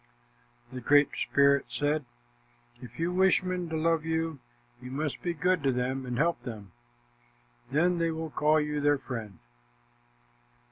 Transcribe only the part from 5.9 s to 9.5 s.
and help them. Then they will call you their friend."